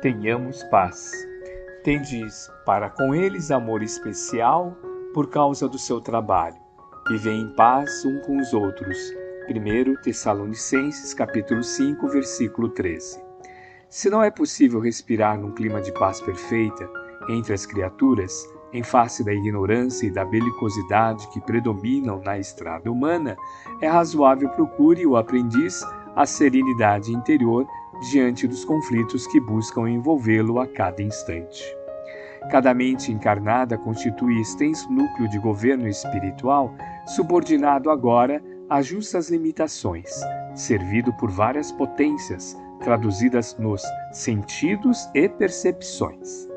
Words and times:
tenhamos 0.00 0.62
paz. 0.64 1.10
Tendes 1.82 2.50
para 2.64 2.88
com 2.88 3.14
eles 3.14 3.50
amor 3.50 3.82
especial 3.82 4.76
por 5.12 5.28
causa 5.28 5.68
do 5.68 5.78
seu 5.78 6.00
trabalho. 6.00 6.56
Vivem 7.08 7.40
em 7.40 7.54
paz 7.54 8.04
um 8.04 8.20
com 8.20 8.38
os 8.38 8.52
outros. 8.52 8.96
1 9.48 10.02
Tessalonicenses 10.02 11.14
capítulo 11.14 11.62
5, 11.62 12.06
versículo 12.08 12.68
13. 12.68 13.20
Se 13.88 14.10
não 14.10 14.22
é 14.22 14.30
possível 14.30 14.78
respirar 14.78 15.40
num 15.40 15.52
clima 15.52 15.80
de 15.80 15.90
paz 15.92 16.20
perfeita 16.20 16.88
entre 17.28 17.54
as 17.54 17.64
criaturas, 17.64 18.46
em 18.72 18.82
face 18.82 19.24
da 19.24 19.32
ignorância 19.32 20.06
e 20.06 20.10
da 20.10 20.24
belicosidade 20.24 21.26
que 21.28 21.40
predominam 21.40 22.20
na 22.20 22.38
estrada 22.38 22.92
humana, 22.92 23.36
é 23.80 23.88
razoável 23.88 24.50
procure 24.50 25.06
o 25.06 25.16
aprendiz 25.16 25.82
a 26.14 26.26
serenidade 26.26 27.12
interior 27.12 27.66
diante 28.10 28.46
dos 28.46 28.64
conflitos 28.64 29.26
que 29.26 29.40
buscam 29.40 29.88
envolvê-lo 29.88 30.60
a 30.60 30.66
cada 30.66 31.02
instante. 31.02 31.64
Cada 32.50 32.72
mente 32.72 33.12
encarnada 33.12 33.76
constitui 33.76 34.40
extenso 34.40 34.90
núcleo 34.90 35.28
de 35.28 35.38
governo 35.38 35.86
espiritual, 35.86 36.72
subordinado 37.06 37.90
agora 37.90 38.42
a 38.70 38.80
justas 38.80 39.28
limitações, 39.28 40.08
servido 40.54 41.12
por 41.14 41.30
várias 41.30 41.72
potências, 41.72 42.56
traduzidas 42.80 43.56
nos 43.58 43.82
sentidos 44.12 45.08
e 45.14 45.28
percepções. 45.28 46.48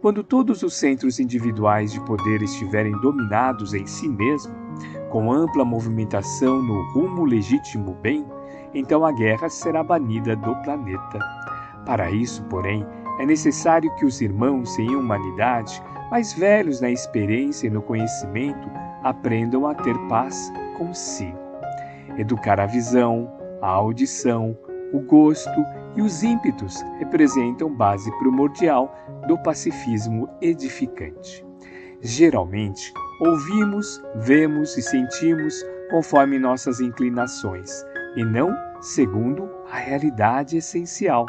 Quando 0.00 0.22
todos 0.22 0.62
os 0.62 0.74
centros 0.74 1.18
individuais 1.18 1.92
de 1.92 2.00
poder 2.04 2.42
estiverem 2.42 2.92
dominados 3.00 3.74
em 3.74 3.86
si 3.86 4.08
mesmo, 4.08 4.54
com 5.10 5.32
ampla 5.32 5.64
movimentação 5.64 6.62
no 6.62 6.82
rumo 6.92 7.24
legítimo 7.24 7.94
bem, 7.94 8.24
então 8.74 9.04
a 9.04 9.12
guerra 9.12 9.48
será 9.48 9.82
banida 9.82 10.36
do 10.36 10.54
planeta. 10.62 11.18
Para 11.84 12.10
isso, 12.10 12.42
porém, 12.44 12.86
é 13.18 13.26
necessário 13.26 13.94
que 13.96 14.04
os 14.04 14.20
irmãos 14.20 14.78
em 14.78 14.94
humanidade, 14.94 15.82
mais 16.10 16.32
velhos 16.32 16.80
na 16.80 16.90
experiência 16.90 17.66
e 17.66 17.70
no 17.70 17.82
conhecimento, 17.82 18.70
aprendam 19.02 19.66
a 19.66 19.74
ter 19.74 19.96
paz 20.08 20.52
consigo. 20.76 21.38
Educar 22.16 22.60
a 22.60 22.66
visão, 22.66 23.30
a 23.60 23.68
audição, 23.68 24.56
o 24.92 25.00
gosto 25.00 25.64
e 25.96 26.02
os 26.02 26.22
ímpetos 26.22 26.80
representam 26.98 27.74
base 27.74 28.10
primordial 28.18 28.94
do 29.26 29.36
pacifismo 29.42 30.28
edificante. 30.40 31.44
Geralmente, 32.00 32.92
ouvimos, 33.20 34.00
vemos 34.16 34.76
e 34.76 34.82
sentimos 34.82 35.54
conforme 35.90 36.38
nossas 36.38 36.80
inclinações, 36.80 37.84
e 38.16 38.24
não 38.24 38.54
segundo 38.80 39.50
a 39.70 39.76
realidade 39.76 40.56
essencial. 40.56 41.26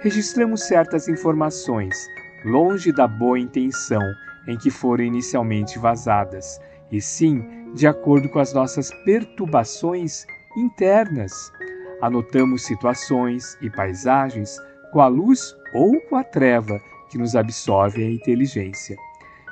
Registramos 0.00 0.66
certas 0.66 1.08
informações, 1.08 2.06
longe 2.44 2.92
da 2.92 3.06
boa 3.06 3.38
intenção 3.38 4.02
em 4.48 4.56
que 4.56 4.70
foram 4.70 5.04
inicialmente 5.04 5.78
vazadas, 5.78 6.58
e 6.90 7.00
sim 7.00 7.44
de 7.74 7.86
acordo 7.86 8.28
com 8.28 8.38
as 8.38 8.52
nossas 8.52 8.90
perturbações 9.04 10.24
internas. 10.56 11.52
Anotamos 12.00 12.64
situações 12.64 13.56
e 13.60 13.70
paisagens 13.70 14.56
com 14.92 15.00
a 15.00 15.06
luz 15.06 15.54
ou 15.72 16.00
com 16.08 16.16
a 16.16 16.24
treva 16.24 16.80
que 17.10 17.18
nos 17.18 17.36
absorve 17.36 18.02
a 18.02 18.10
inteligência. 18.10 18.96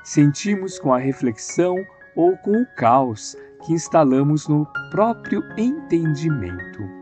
Sentimos 0.03 0.79
com 0.79 0.93
a 0.93 0.99
reflexão 0.99 1.77
ou 2.17 2.37
com 2.39 2.63
o 2.63 2.67
caos 2.77 3.37
que 3.65 3.73
instalamos 3.73 4.49
no 4.49 4.67
próprio 4.91 5.43
entendimento. 5.57 6.98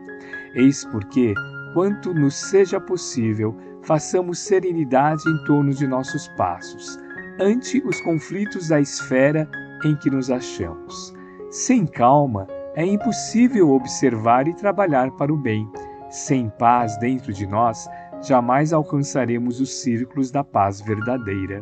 Eis 0.57 0.83
porque, 0.85 1.35
quanto 1.73 2.13
nos 2.13 2.35
seja 2.35 2.79
possível, 2.81 3.55
façamos 3.83 4.39
serenidade 4.39 5.21
em 5.29 5.43
torno 5.45 5.71
de 5.71 5.85
nossos 5.85 6.27
passos, 6.29 6.99
ante 7.39 7.81
os 7.85 8.01
conflitos 8.01 8.69
da 8.69 8.81
esfera 8.81 9.47
em 9.85 9.95
que 9.95 10.09
nos 10.09 10.31
achamos. 10.31 11.13
Sem 11.51 11.85
calma, 11.85 12.47
é 12.75 12.83
impossível 12.83 13.69
observar 13.69 14.47
e 14.47 14.55
trabalhar 14.55 15.11
para 15.11 15.31
o 15.31 15.37
bem. 15.37 15.69
Sem 16.09 16.49
paz 16.57 16.97
dentro 16.97 17.31
de 17.31 17.45
nós, 17.45 17.87
jamais 18.21 18.73
alcançaremos 18.73 19.61
os 19.61 19.81
círculos 19.81 20.31
da 20.31 20.43
paz 20.43 20.81
verdadeira. 20.81 21.61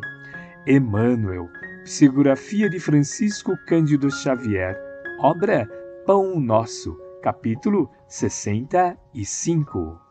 Emmanuel, 0.66 1.48
psicografia 1.84 2.70
de 2.70 2.80
Francisco 2.80 3.56
Cândido 3.66 4.10
Xavier, 4.10 4.76
obra 5.20 5.68
Pão 6.06 6.40
Nosso, 6.40 6.96
capítulo 7.22 7.90
65. 8.08 10.05